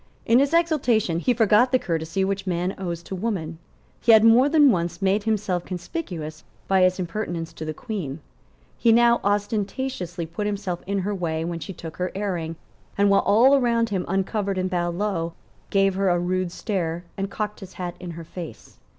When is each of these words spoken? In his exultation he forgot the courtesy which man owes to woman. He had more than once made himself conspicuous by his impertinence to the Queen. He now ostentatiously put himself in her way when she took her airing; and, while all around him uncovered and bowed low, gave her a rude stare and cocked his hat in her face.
In 0.25 0.39
his 0.39 0.51
exultation 0.51 1.19
he 1.19 1.31
forgot 1.31 1.71
the 1.71 1.77
courtesy 1.77 2.25
which 2.25 2.47
man 2.47 2.73
owes 2.79 3.03
to 3.03 3.13
woman. 3.13 3.59
He 3.99 4.13
had 4.13 4.23
more 4.23 4.49
than 4.49 4.71
once 4.71 4.99
made 4.99 5.25
himself 5.25 5.63
conspicuous 5.63 6.43
by 6.67 6.81
his 6.81 6.97
impertinence 6.97 7.53
to 7.53 7.65
the 7.65 7.71
Queen. 7.75 8.19
He 8.79 8.91
now 8.91 9.19
ostentatiously 9.23 10.25
put 10.25 10.47
himself 10.47 10.81
in 10.87 10.97
her 11.05 11.13
way 11.13 11.45
when 11.45 11.59
she 11.59 11.71
took 11.71 11.97
her 11.97 12.11
airing; 12.15 12.55
and, 12.97 13.11
while 13.11 13.21
all 13.21 13.53
around 13.55 13.89
him 13.89 14.05
uncovered 14.07 14.57
and 14.57 14.71
bowed 14.71 14.95
low, 14.95 15.33
gave 15.69 15.93
her 15.93 16.09
a 16.09 16.17
rude 16.17 16.51
stare 16.51 17.03
and 17.15 17.29
cocked 17.29 17.59
his 17.59 17.73
hat 17.73 17.93
in 17.99 18.09
her 18.17 18.23
face. 18.23 18.79